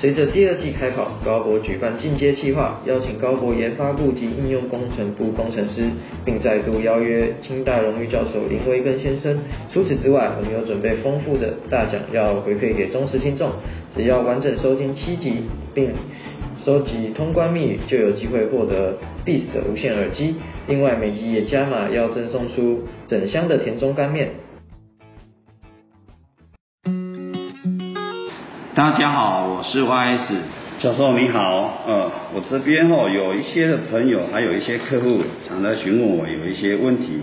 [0.00, 5.90] 随着第二季开跑，高博举办进阶计划，邀请高博研发部及应用工程部工程师，
[6.24, 9.36] 并再度邀约清大荣誉教授林维根先生。
[9.72, 13.50] 除此之外，我们有准备丰富的大奖要回馈给忠实听众，
[13.92, 15.42] 只要完整收听七集，
[15.74, 15.90] 并
[16.64, 18.96] 收集通关密语，就有机会获得
[19.26, 20.36] Beats 的无线耳机。
[20.68, 24.28] 另外，每集也加码要赠送出整箱的田中干面。
[28.78, 30.34] 大家好，我是 YS
[30.78, 31.82] 教授，你好。
[31.88, 37.18] 呃，我这边哦有一些的朋友，还有一些客户，常在询问我有一些问题，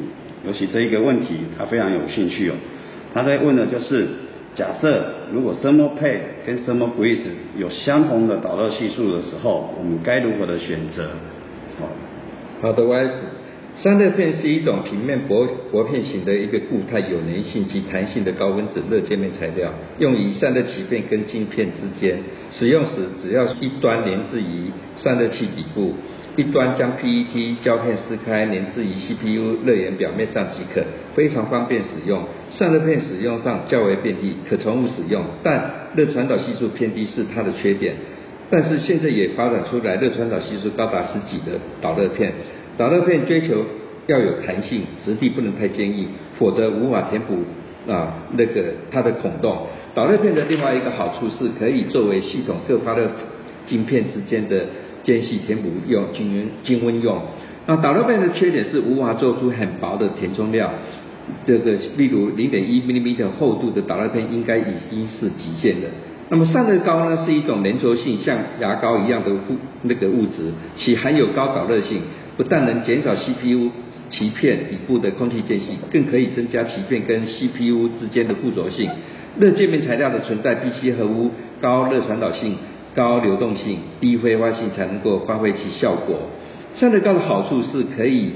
[0.46, 2.56] 尤其这一个问题，他非常有兴趣哦。
[3.14, 4.06] 他在问的就是，
[4.54, 11.08] 假设如果 Thermal Pad 跟 Thermal Breeze 有相同的导热系数的时候，我们该如何的选择？
[11.80, 11.88] 好，
[12.64, 13.14] 好的，YS。
[13.78, 22.18] 散热片是一种平面薄薄片型的一个固态有粘性及弹性的高分子热界面材料，用于散热鳍片跟镜片之间。
[22.52, 25.94] 使用时，只要一端连置于散热器底部，
[26.38, 30.82] 一端将 PET 胶片撕开连置于 CPU 热源表面上即可，
[31.14, 32.24] 非常方便使用。
[32.52, 37.94] 散热片使用上较为便利，可重复使用，但热传导系数偏低是它的缺点。
[38.50, 42.32] 但是现在也发展出来热传导系数高达十几的导热片。
[42.78, 43.64] 导热片追求
[44.08, 47.38] 要有弹性，质地不能太坚硬，否则无法填补
[47.92, 49.68] 啊那个它的孔洞。
[49.94, 53.10] 导热片的另外一个好处是可以作为系统各发热
[53.66, 54.66] 晶片之间的
[55.04, 57.20] 间隙填补用，均匀均温用。
[57.66, 60.72] 那导热片的缺点是无法做出很薄的填充料，
[61.48, 65.88] 这个例如零点一 mm 厚度的导热片应该已经是极限的。
[66.30, 69.38] 那么散热膏呢是一种粘稠性像牙膏一样的物
[69.84, 72.02] 那个物质，其含有高导热性。
[72.38, 73.72] 不但能减少 CPU
[74.10, 78.90] 鳍片底部的空气间隙，更可以增加鳍片跟 CPU 之间的附着性。
[79.40, 82.56] 热界面材料的存在必须合乎高热传导性、
[82.94, 86.30] 高流动性、低挥发性才能够发挥其效果。
[86.74, 88.32] 散热膏的好处是可以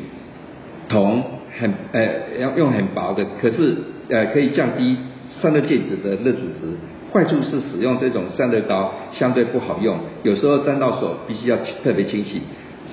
[0.88, 1.24] 铜
[1.60, 3.76] 很呃要用很薄的，可是
[4.10, 4.98] 呃可以降低
[5.42, 6.76] 散热介质的热阻值。
[7.12, 12.42] 坏处是使用这种散热膏相对不好用，有时候沾到手必须要特别清洗。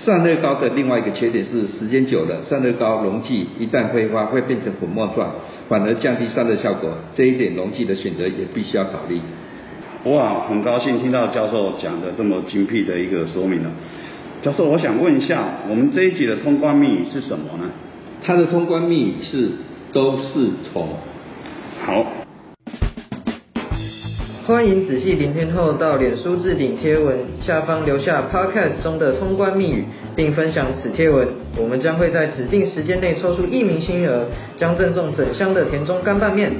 [0.05, 5.31] 散热膏的另外一个缺点是，时间久了，散热膏溶剂一旦挥发会变成粉末状，
[5.69, 6.91] 反而降低散热效果。
[7.15, 9.21] 这一点溶剂的选择也必须要考虑。
[10.05, 13.71] 哇，很高兴听到教授讲的这么精辟的一个说明了。
[14.43, 17.71] 教授，我想问一下，我们这一集的通关密语是什么呢？
[18.23, 19.51] 它的通关密语是
[19.93, 20.89] 都是从。
[21.85, 22.26] 好。
[24.47, 29.85] 欢迎仔细聆听后到脸书置顶贴文下方留下 Podcast 中的通关密语，
[30.15, 31.27] 并分享此贴文，
[31.61, 36.53] 我们将会在指定时间内抽出一名幸运儿，将赠送整箱的田中干拌面。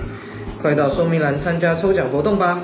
[0.61, 2.61] 快到说明栏参加抽奖活动吧！